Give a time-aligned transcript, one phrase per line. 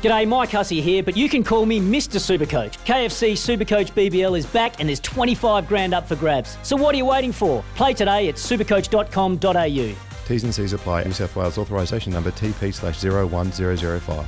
[0.00, 2.20] G'day, Mike Hussey here, but you can call me Mr.
[2.20, 2.78] Supercoach.
[2.86, 6.56] KFC Supercoach BBL is back and there's 25 grand up for grabs.
[6.62, 7.64] So what are you waiting for?
[7.74, 9.96] Play today at supercoach.com.au.
[10.28, 11.02] T's and C's apply.
[11.02, 14.26] New South Wales authorisation number TP slash 01005.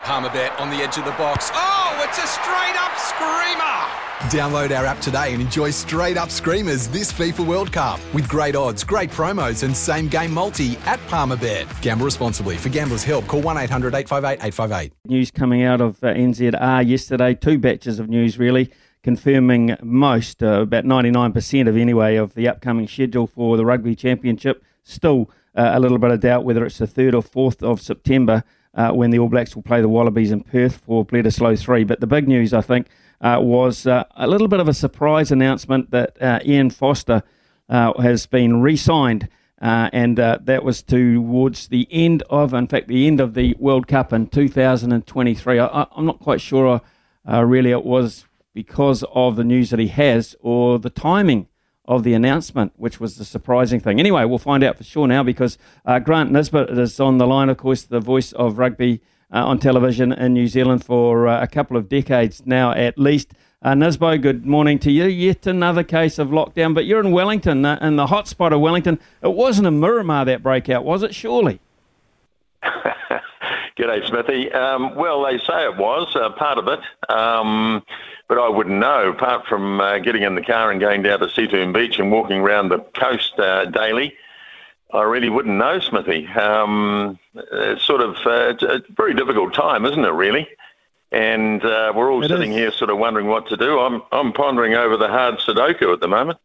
[0.00, 1.50] Palmerbet on the edge of the box.
[1.52, 3.81] Oh, it's a straight up screamer!
[4.30, 8.54] Download our app today and enjoy straight up screamers this FIFA World Cup with great
[8.54, 11.66] odds, great promos, and same game multi at Palmerbet.
[11.82, 12.56] Gamble responsibly.
[12.56, 14.92] For gamblers' help, call 1 800 858 858.
[15.06, 18.70] News coming out of uh, NZR yesterday, two batches of news really,
[19.02, 24.62] confirming most, uh, about 99% of anyway, of the upcoming schedule for the Rugby Championship.
[24.84, 28.44] Still uh, a little bit of doubt whether it's the 3rd or 4th of September.
[28.74, 31.84] Uh, when the All Blacks will play the Wallabies in Perth for Bledisloe 3.
[31.84, 32.88] But the big news, I think,
[33.22, 37.22] uh, was uh, a little bit of a surprise announcement that uh, Ian Foster
[37.68, 39.28] uh, has been re signed.
[39.60, 43.54] Uh, and uh, that was towards the end of, in fact, the end of the
[43.60, 45.60] World Cup in 2023.
[45.60, 46.80] I, am not quite sure
[47.24, 51.46] really it was because of the news that he has or the timing
[51.84, 54.00] of the announcement, which was the surprising thing.
[54.00, 55.58] Anyway, we'll find out for sure now because
[56.02, 59.00] Grant Nisbet is on the line, of course, the voice of rugby
[59.32, 63.32] uh, on television in New Zealand for uh, a couple of decades now at least.
[63.62, 65.04] Uh, Nisbo, good morning to you.
[65.04, 68.60] Yet another case of lockdown, but you're in Wellington, uh, in the hot spot of
[68.60, 68.98] Wellington.
[69.22, 71.14] It wasn't a Miramar that breakout, was it?
[71.14, 71.60] Surely.
[73.78, 74.52] G'day, Smithy.
[74.52, 77.82] Um, well, they say it was uh, part of it, um,
[78.28, 79.10] but I wouldn't know.
[79.10, 82.40] Apart from uh, getting in the car and going down to Seatoun Beach and walking
[82.40, 84.14] around the coast uh, daily,
[84.92, 86.26] I really wouldn't know, Smithy.
[86.28, 90.10] Um, it's sort of uh, it's a very difficult time, isn't it?
[90.10, 90.46] Really,
[91.10, 92.56] and uh, we're all it sitting is.
[92.58, 93.78] here, sort of wondering what to do.
[93.80, 96.38] I'm I'm pondering over the hard Sudoku at the moment.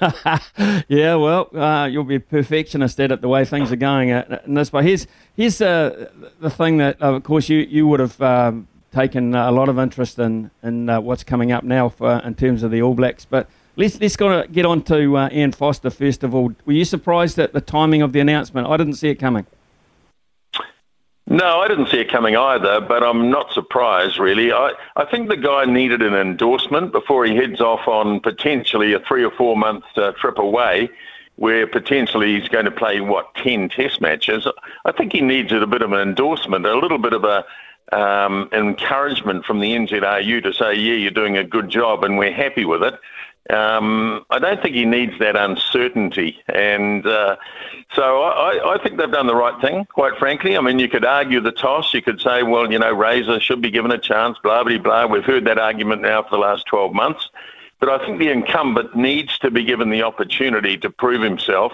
[0.88, 4.54] yeah, well, uh, you'll be a perfectionist at it the way things are going in
[4.54, 4.70] this.
[4.70, 6.10] But here's here's uh,
[6.40, 10.18] the thing that, of course, you you would have um, taken a lot of interest
[10.18, 13.48] in in uh, what's coming up now for, in terms of the All Blacks, but
[13.78, 16.54] Let's let's go get on to uh, Ian Foster first of all.
[16.64, 18.66] Were you surprised at the timing of the announcement?
[18.66, 19.46] I didn't see it coming.
[21.28, 24.50] No, I didn't see it coming either, but I'm not surprised really.
[24.50, 29.00] I, I think the guy needed an endorsement before he heads off on potentially a
[29.00, 30.88] three or four month uh, trip away
[31.34, 34.46] where potentially he's going to play, what, 10 test matches.
[34.86, 37.44] I think he needs a bit of an endorsement, a little bit of a
[37.92, 42.32] um, encouragement from the NZRU to say, yeah, you're doing a good job and we're
[42.32, 42.94] happy with it.
[43.50, 46.42] Um, I don't think he needs that uncertainty.
[46.48, 47.36] And uh,
[47.94, 50.56] so I, I, think they've done the right thing, quite frankly.
[50.56, 51.94] I mean, you could argue the toss.
[51.94, 55.06] You could say, well, you know, Razor should be given a chance, blah, blah, blah.
[55.06, 57.30] We've heard that argument now for the last 12 months.
[57.78, 61.72] But I think the incumbent needs to be given the opportunity to prove himself.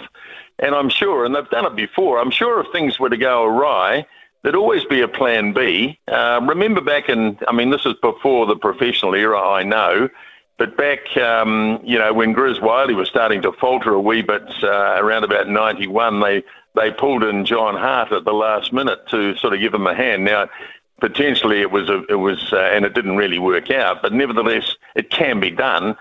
[0.59, 3.45] And I'm sure, and they've done it before, I'm sure if things were to go
[3.45, 4.07] awry,
[4.43, 5.99] there'd always be a plan B.
[6.09, 10.09] Uh, remember back in, I mean, this is before the professional era, I know.
[10.59, 14.43] But back, um, you know, when Grizz Wyllie was starting to falter a wee bit
[14.63, 19.37] uh, around about 91, they, they pulled in John Hart at the last minute to
[19.37, 20.25] sort of give him a hand.
[20.25, 20.49] Now,
[21.01, 24.77] potentially it was, a, it was, uh, and it didn't really work out, but nevertheless,
[24.95, 25.97] it can be done.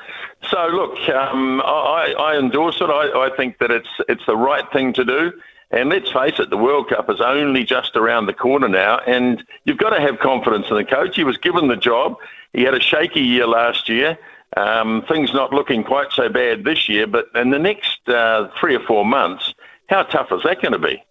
[0.49, 2.89] So look, um, I, I endorse it.
[2.89, 5.33] I, I think that it's, it's the right thing to do.
[5.71, 9.43] And let's face it, the World Cup is only just around the corner now, and
[9.63, 11.15] you've got to have confidence in the coach.
[11.15, 12.17] He was given the job.
[12.53, 14.17] He had a shaky year last year.
[14.57, 18.75] Um, things not looking quite so bad this year, but in the next uh, three
[18.75, 19.53] or four months,
[19.87, 21.01] how tough is that going to be?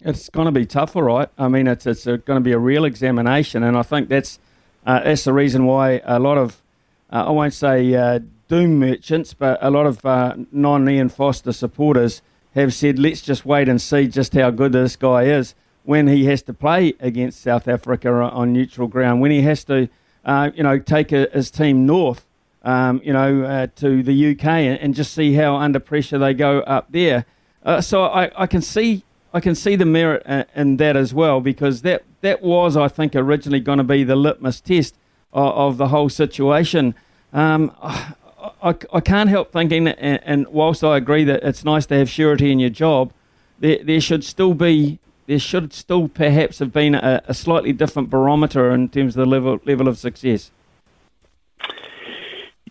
[0.00, 1.28] It's going to be tough, all right.
[1.38, 4.38] I mean, it's it's going to be a real examination, and I think that's
[4.86, 6.62] uh, that's the reason why a lot of
[7.10, 12.22] uh, I won't say uh, doom merchants, but a lot of uh, non-Ian Foster supporters
[12.54, 15.54] have said, let's just wait and see just how good this guy is
[15.84, 19.88] when he has to play against South Africa on neutral ground, when he has to
[20.28, 22.26] uh, you know, take a, his team north,
[22.62, 26.34] um, you know, uh, to the UK and, and, just see how under pressure they
[26.34, 27.24] go up there.
[27.64, 31.40] Uh, so I, I can see I can see the merit in that as well
[31.40, 34.94] because that that was I think originally going to be the litmus test
[35.32, 36.94] of, of the whole situation.
[37.32, 41.96] Um, I, I, can't help thinking, and, and whilst I agree that it's nice to
[41.96, 43.12] have surety in your job,
[43.58, 44.98] there, there should still be
[45.28, 49.30] there should still perhaps have been a, a slightly different barometer in terms of the
[49.30, 50.50] level level of success.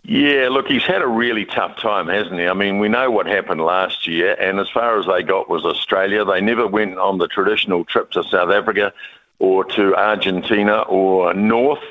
[0.03, 2.47] Yeah, look, he's had a really tough time, hasn't he?
[2.47, 5.65] I mean, we know what happened last year, and as far as they got was
[5.65, 6.25] Australia.
[6.25, 8.91] They never went on the traditional trip to South Africa
[9.37, 11.83] or to Argentina or North.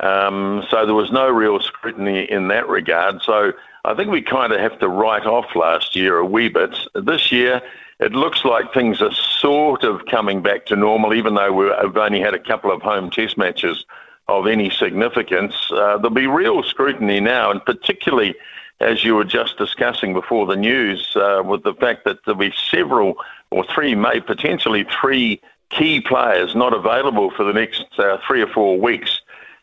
[0.00, 3.22] Um, so there was no real scrutiny in that regard.
[3.22, 3.52] So
[3.84, 6.76] I think we kind of have to write off last year a wee bit.
[6.94, 7.62] This year,
[8.02, 12.20] it looks like things are sort of coming back to normal, even though we've only
[12.20, 13.84] had a couple of home test matches
[14.28, 15.54] of any significance.
[15.70, 18.34] Uh, there'll be real scrutiny now, and particularly
[18.80, 22.52] as you were just discussing before the news, uh, with the fact that there'll be
[22.70, 23.14] several
[23.50, 25.40] or three, may potentially three
[25.70, 29.20] key players not available for the next uh, three or four weeks.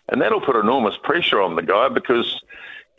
[0.08, 2.42] And that'll put enormous pressure on the guy because,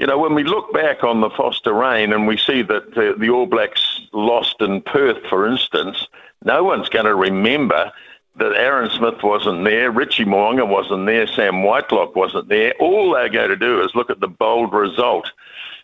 [0.00, 3.14] you know, when we look back on the Foster reign and we see that the,
[3.19, 6.06] the All Blacks lost in Perth, for instance,
[6.43, 7.93] no one's going to remember
[8.37, 12.73] that Aaron Smith wasn't there, Richie Mo'unga wasn't there, Sam Whitelock wasn't there.
[12.81, 15.31] All they're going to do is look at the bold result.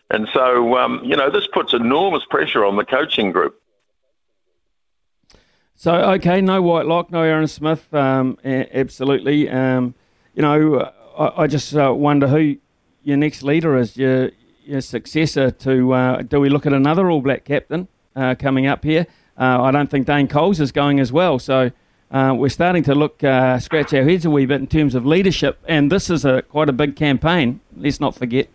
[0.09, 3.61] And so, um, you know, this puts enormous pressure on the coaching group.
[5.75, 9.47] So, okay, no Whitelock, no Aaron Smith, um, absolutely.
[9.47, 9.93] Um,
[10.33, 12.57] you know, I, I just uh, wonder who
[13.07, 14.31] your next leader is, your,
[14.65, 15.93] your successor to.
[15.93, 17.87] Uh, do we look at another All Black captain
[18.17, 19.07] uh, coming up here?
[19.39, 21.39] Uh, I don't think Dane Coles is going as well.
[21.39, 21.71] So,
[22.11, 25.05] uh, we're starting to look, uh, scratch our heads a wee bit in terms of
[25.05, 27.61] leadership, and this is a quite a big campaign.
[27.77, 28.49] Let's not forget.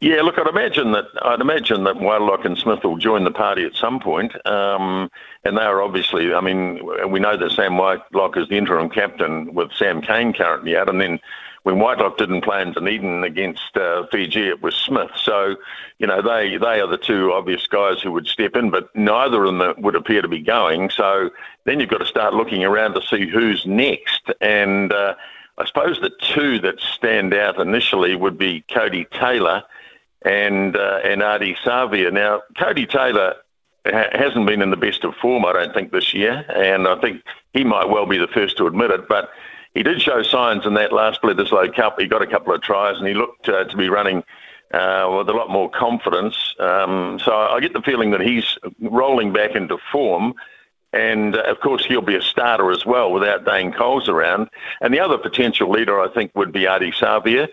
[0.00, 3.64] Yeah, look, I'd imagine that I'd imagine that Whitelock and Smith will join the party
[3.64, 5.10] at some point, um,
[5.44, 6.34] and they are obviously.
[6.34, 10.76] I mean, we know that Sam Whitelock is the interim captain with Sam Cane currently
[10.76, 11.18] out, and then
[11.68, 15.10] when Whitelock didn't play in Dunedin against uh, Fiji, it was Smith.
[15.16, 15.54] So,
[15.98, 19.44] you know, they they are the two obvious guys who would step in, but neither
[19.44, 20.88] of them would appear to be going.
[20.88, 21.28] So
[21.64, 24.30] then you've got to start looking around to see who's next.
[24.40, 25.14] And uh,
[25.58, 29.62] I suppose the two that stand out initially would be Codie Taylor
[30.24, 32.10] and uh, and Ardie Savea.
[32.10, 33.34] Now, Codie Taylor
[33.84, 36.98] ha- hasn't been in the best of form, I don't think, this year, and I
[36.98, 37.22] think
[37.52, 39.28] he might well be the first to admit it, but
[39.78, 42.00] he did show signs in that last Bledisloe Cup.
[42.00, 44.24] He got a couple of tries and he looked uh, to be running
[44.74, 46.56] uh, with a lot more confidence.
[46.58, 50.34] Um, so I get the feeling that he's rolling back into form.
[50.92, 54.50] And uh, of course, he'll be a starter as well without Dane Coles around.
[54.80, 57.46] And the other potential leader, I think, would be Ardie Savea.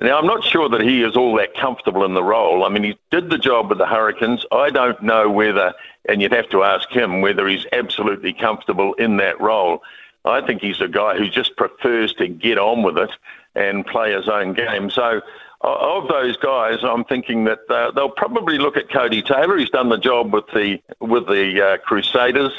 [0.00, 2.64] Now, I'm not sure that he is all that comfortable in the role.
[2.64, 4.46] I mean, he did the job with the Hurricanes.
[4.52, 5.74] I don't know whether,
[6.08, 9.82] and you'd have to ask him, whether he's absolutely comfortable in that role.
[10.24, 13.10] I think he's a guy who just prefers to get on with it
[13.54, 14.90] and play his own game.
[14.90, 15.20] So,
[15.62, 19.56] of those guys, I'm thinking that uh, they'll probably look at Codie Taylor.
[19.56, 22.52] He's done the job with the with the uh, Crusaders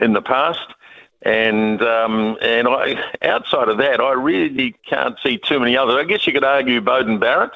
[0.00, 0.74] in the past,
[1.22, 5.96] and um, and I, outside of that, I really can't see too many others.
[5.96, 7.52] I guess you could argue Beauden Barrett.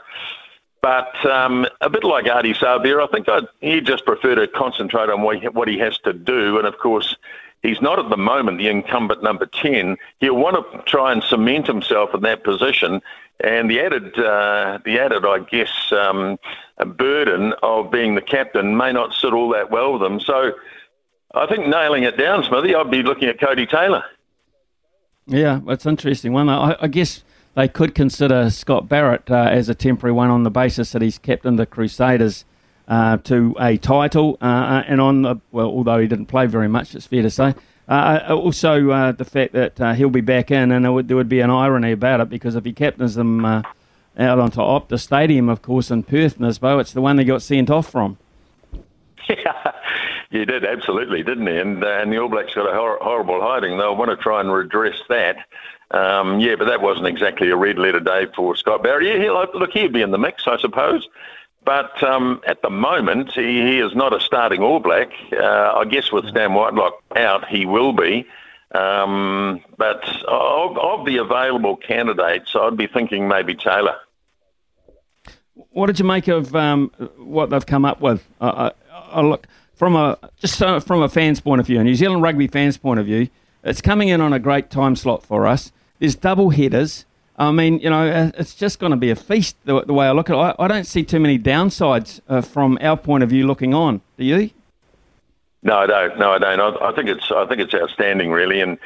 [0.82, 5.10] But um, a bit like Ardie Savea, I think I'd, he'd just prefer to concentrate
[5.10, 6.56] on what he, what he has to do.
[6.56, 7.16] And of course,
[7.62, 9.96] He's not at the moment the incumbent number 10.
[10.20, 13.02] He'll want to try and cement himself in that position.
[13.42, 16.38] And the added, uh, the added, I guess, um,
[16.96, 20.20] burden of being the captain may not sit all that well with him.
[20.20, 20.52] So
[21.34, 24.04] I think nailing it down, Smithy, I'd be looking at Codie Taylor.
[25.26, 26.48] Yeah, that's interesting one.
[26.48, 27.22] I, I guess
[27.54, 31.18] they could consider Scott Barrett uh, as a temporary one on the basis that he's
[31.18, 32.44] captained the Crusaders
[32.90, 36.68] uh, to a title, uh, uh, and on the, well, although he didn't play very
[36.68, 37.54] much, it's fair to say.
[37.88, 41.28] Uh, uh also, uh, the fact that he'll be back in, and would, there would
[41.28, 43.64] be an irony about it because if he captains them out
[44.18, 47.88] onto Optus Stadium, of course, in Perth, Nisbo, it's the one they got sent off
[47.88, 48.18] from.
[49.28, 49.72] Yeah,
[50.30, 51.56] he did absolutely, didn't he?
[51.58, 53.78] And and the All Blacks got a hor- horrible hiding.
[53.78, 55.36] They'll want to try and redress that.
[55.92, 59.24] Um, yeah, but that wasn't exactly a red letter day for Scott Barry.
[59.24, 61.08] Yeah, look, he'd be in the mix, I suppose.
[61.70, 65.12] But um, at the moment, he, he, is not a starting All Black.
[65.32, 68.26] Uh, I guess with Sam Whitelock out, he will be.
[68.74, 73.94] Um, but of, of, the available candidates, I'd be thinking maybe Taylor.
[75.70, 78.28] What did you make of um, what they've come up with?
[78.40, 79.46] Look
[79.76, 82.98] from a just from a fan's point of view, a New Zealand rugby fan's point
[82.98, 83.28] of view,
[83.62, 85.70] it's coming in on a great time slot for us.
[86.00, 87.04] There's double headers.
[87.40, 90.06] I mean, you know, uh, it's just going to be a feast the, the way
[90.06, 90.38] I look at it.
[90.38, 94.02] I, I don't see too many downsides uh, from our point of view looking on.
[94.18, 94.50] Do you?
[95.62, 96.18] No, I don't.
[96.18, 96.60] No, I don't.
[96.60, 98.78] I, I think it's I think it's outstanding, really, and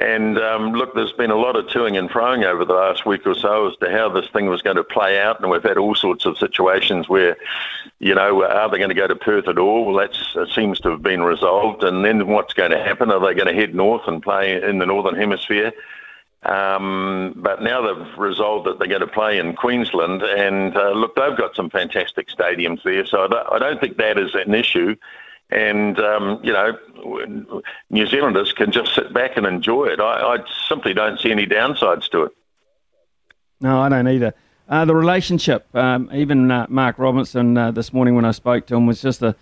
[0.00, 3.26] And um, look, there's been a lot of toing and froing over the last week
[3.26, 5.76] or so as to how this thing was going to play out, and we've had
[5.76, 7.36] all sorts of situations where,
[7.98, 9.84] you know, are they going to go to Perth at all?
[9.84, 11.84] Well, that seems to have been resolved.
[11.84, 13.10] And then what's going to happen?
[13.10, 15.72] Are they going to head north and play in the northern hemisphere?
[16.42, 21.14] Um, but now they've resolved that they're going to play in Queensland, and uh, look,
[21.14, 24.96] they've got some fantastic stadiums there, so I don't, think that is an issue.
[25.50, 30.00] And um, you know, New Zealanders can just sit back and enjoy it.
[30.00, 32.32] I, I simply don't see any downsides to it.
[33.60, 34.32] No, I don't either.
[34.66, 38.76] Uh, the relationship, um, even uh, Mark Robinson uh, this morning when I spoke to
[38.76, 39.34] him, was just a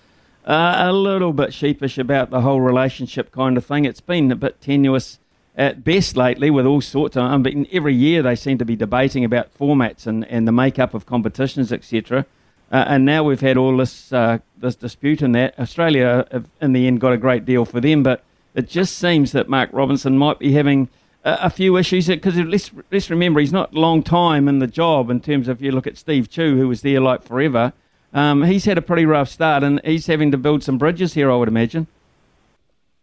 [0.51, 3.85] a little bit sheepish about the whole relationship kind of thing.
[3.85, 5.19] It's been a bit tenuous
[5.59, 7.25] at best lately with all sorts of.
[7.47, 11.05] I every year they seem to be debating about formats and, and the makeup of
[11.05, 12.25] competitions, etc.
[12.71, 16.27] Uh, and now we've had all this uh, this dispute in that Australia,
[16.61, 18.23] in the end, got a great deal for them, but
[18.55, 20.89] it just seems that Mark Robinson might be having
[21.25, 25.11] a, a few issues because let's let's remember he's not long time in the job
[25.11, 27.73] in terms of if you look at Steve Tew, who was there like forever.
[28.15, 31.31] Um, he's had a pretty rough start, and he's having to build some bridges here,
[31.31, 31.89] I would imagine.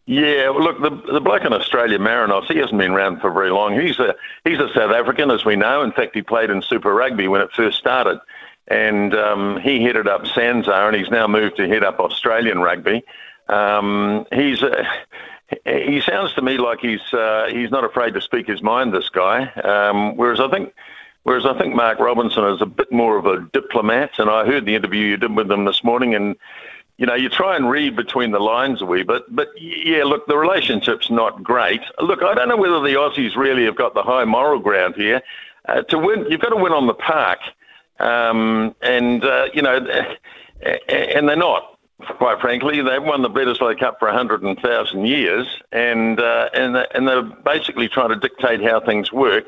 [0.07, 3.49] Yeah, well, look, the the bloke in Australia, Marinos, he hasn't been around for very
[3.49, 3.79] long.
[3.79, 5.81] He's a he's a South African, as we know.
[5.81, 8.19] In fact, he played in Super Rugby when it first started,
[8.67, 13.03] and um, he headed up SANZAAR, and he's now moved to head up Australian rugby.
[13.49, 14.83] Um, he's uh,
[15.65, 18.93] he sounds to me like he's uh, he's not afraid to speak his mind.
[18.93, 20.73] This guy, um, whereas I think.
[21.23, 24.67] Whereas I think Mark Robinson is a bit more of a diplomat, and I heard
[24.67, 26.35] the interview you did with him this morning, and
[26.97, 30.27] you know, you try and read between the lines a wee bit, but yeah, look,
[30.27, 31.81] the relationship's not great.
[31.99, 35.21] Look, I don't know whether the Aussies really have got the high moral ground here.
[35.67, 37.39] Uh, to win, you've got to win on the park,
[37.99, 39.77] um, and uh, you know,
[40.87, 41.71] and they're not.
[42.17, 46.49] Quite frankly, they've won the Bledisloe Cup for a hundred and thousand years, and uh,
[46.53, 49.45] and and they're basically trying to dictate how things work.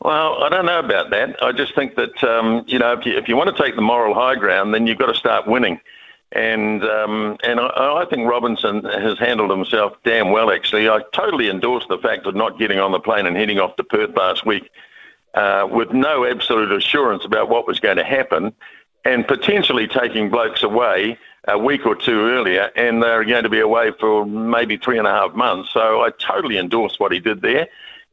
[0.00, 1.40] Well, I don't know about that.
[1.42, 3.82] I just think that um, you know, if you if you want to take the
[3.82, 5.80] moral high ground, then you've got to start winning.
[6.34, 7.66] And um, and I,
[8.02, 10.50] I, think Robinson has handled himself damn well.
[10.50, 13.76] Actually, I totally endorse the fact of not getting on the plane and heading off
[13.76, 14.70] to Perth last week
[15.34, 18.54] uh, with no absolute assurance about what was going to happen,
[19.04, 23.60] and potentially taking blokes away a week or two earlier, and they're going to be
[23.60, 25.70] away for maybe three and a half months.
[25.70, 27.68] So I totally endorse what he did there,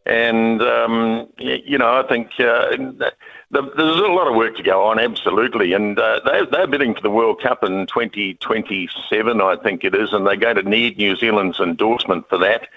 [0.06, 2.32] and um, you know I think.
[2.38, 3.12] Uh,
[3.52, 5.74] the, there's a lot of work to go on, absolutely.
[5.74, 10.14] And uh, they're, they're bidding for the World Cup in 2027, I think it is,
[10.14, 12.68] and they're going to need New Zealand's endorsement for that.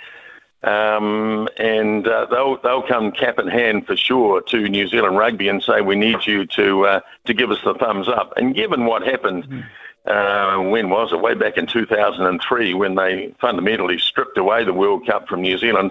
[0.65, 5.49] Um, and uh, they'll they'll come cap in hand for sure to New Zealand rugby
[5.49, 8.33] and say we need you to uh, to give us the thumbs up.
[8.37, 9.65] And given what happened, mm.
[10.07, 11.21] uh, when was it?
[11.21, 15.91] Way back in 2003, when they fundamentally stripped away the World Cup from New Zealand,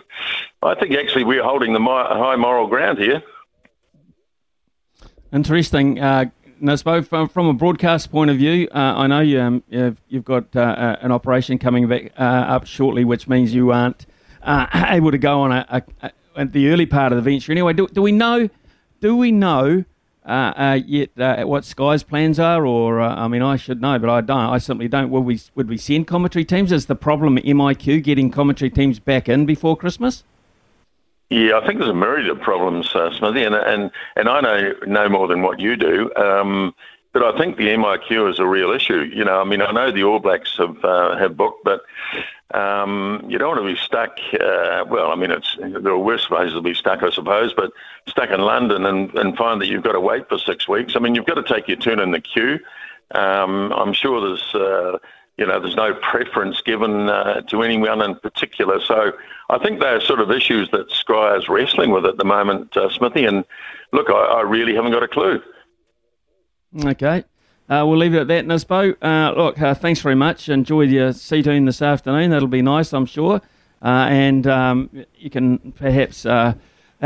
[0.63, 3.21] I think actually we're holding the high moral ground here.
[5.33, 5.99] Interesting.
[5.99, 6.25] Uh,
[6.61, 10.25] Nisbo, from, from a broadcast point of view, uh, I know you, um, you've, you've,
[10.25, 14.05] got uh, uh an operation coming back uh, up shortly, which means you aren't
[14.43, 17.51] uh, able to go on a, a, a, at the early part of the venture.
[17.51, 18.49] Anyway, do, do we know?
[18.99, 19.85] Do we know
[20.27, 21.09] yet
[21.47, 22.65] what Sky's plans are?
[22.65, 24.37] Or I mean, I should know, but I don't.
[24.37, 25.09] I simply don't.
[25.09, 26.71] Would we would we send commentary teams?
[26.71, 30.23] Is the problem MIQ getting commentary teams back in before Christmas?
[31.31, 34.73] Yeah, I think there's a myriad of problems, uh, Smithy, and, and and I know
[34.85, 36.13] no more than what you do.
[36.17, 36.75] Um,
[37.13, 39.09] but I think the MIQ is a real issue.
[39.13, 41.83] You know, I mean, I know the All Blacks have uh, have booked, but
[42.53, 44.17] um, you don't want to be stuck.
[44.33, 47.71] Uh, well, I mean, it's there are worse places to be stuck, I suppose, but
[48.09, 50.97] stuck in London and, and find that you've got to wait for six weeks.
[50.97, 52.59] I mean, you've got to take your turn in the queue.
[53.11, 54.97] Um, I'm sure there's uh,
[55.37, 58.79] you know, there's no preference given uh, to anyone in particular.
[58.81, 59.13] So
[59.49, 62.89] I think they're sort of issues that Sky is wrestling with at the moment, uh,
[62.89, 63.25] Smithy.
[63.25, 63.45] And
[63.91, 65.41] look, I, I, really haven't got a clue.
[66.85, 67.23] Okay.
[67.69, 68.95] Uh, we'll leave it at that, Nisbo.
[69.01, 70.49] Uh, look, uh, thanks very much.
[70.49, 72.31] Enjoy your seating this afternoon.
[72.31, 73.41] That'll be nice, I'm sure.
[73.81, 76.25] Uh, and um, you can perhaps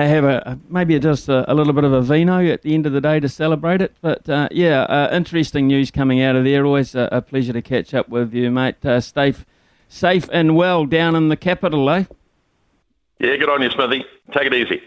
[0.04, 2.92] have a maybe just a, a, little bit of a vino at the end of
[2.92, 3.96] the day to celebrate it.
[4.02, 6.66] But uh, yeah, uh, interesting news coming out of there.
[6.66, 8.86] Always a, a pleasure to catch up with you, mate.
[8.86, 9.46] Uh, stay f-
[9.88, 12.04] safe and well down in the capital, eh?
[13.20, 14.06] Yeah, good on you, Smithy.
[14.34, 14.82] Take it easy.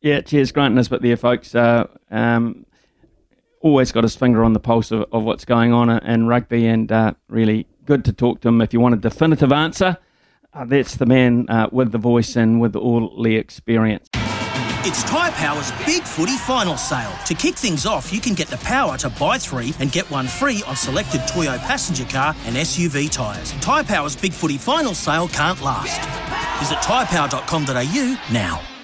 [0.00, 1.56] Yeah, cheers, Grant Nisbet there, folks.
[1.56, 2.64] Uh, um,
[3.60, 6.92] always got his finger on the pulse of, of what's going on in rugby, and
[6.92, 9.98] uh, really good to talk to him if you want a definitive answer.
[10.52, 14.08] Uh, that's the man uh, with the voice and with all the experience.
[14.82, 17.12] It's Tyre Power's Big Footy Final Sale.
[17.26, 20.26] To kick things off, you can get the power to buy three and get one
[20.26, 23.52] free on selected Toyo passenger car and SUV tyres.
[23.60, 26.00] Tyre Power's Big Footy Final Sale can't last.
[26.60, 28.77] Visit tyrepower.com.au now.